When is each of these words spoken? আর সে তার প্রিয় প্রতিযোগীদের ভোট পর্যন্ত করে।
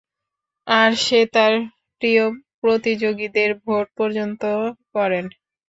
আর 0.67 0.91
সে 1.05 1.19
তার 1.33 1.53
প্রিয় 2.01 2.23
প্রতিযোগীদের 2.61 3.49
ভোট 3.63 3.85
পর্যন্ত 3.97 4.41
করে। 4.93 5.19